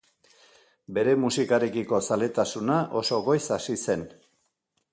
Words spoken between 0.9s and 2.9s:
Bere musikarekiko zaletasuna